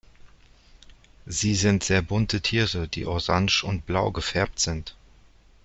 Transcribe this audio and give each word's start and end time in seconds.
Sie 1.27 1.53
sind 1.53 1.83
sehr 1.83 2.01
bunte 2.01 2.41
Tiere, 2.41 2.87
die 2.87 3.05
orange 3.05 3.63
und 3.63 3.85
blau 3.85 4.09
gefärbt 4.11 4.57
sind. 4.59 4.95